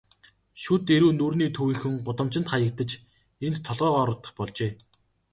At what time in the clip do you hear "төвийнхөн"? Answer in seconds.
1.57-1.95